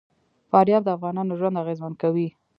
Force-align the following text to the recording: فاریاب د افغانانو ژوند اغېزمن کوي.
فاریاب 0.49 0.83
د 0.85 0.89
افغانانو 0.95 1.37
ژوند 1.39 1.59
اغېزمن 1.63 1.93
کوي. 2.01 2.27